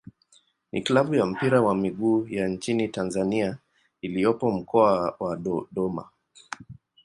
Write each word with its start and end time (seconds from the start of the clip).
ni 0.71 0.81
klabu 0.81 1.15
ya 1.15 1.25
mpira 1.25 1.61
wa 1.61 1.75
miguu 1.75 2.27
ya 2.29 2.47
nchini 2.47 2.87
Tanzania 2.87 3.57
iliyopo 4.01 4.51
Mkoa 4.51 5.15
wa 5.19 5.35
Dodoma. 5.37 6.09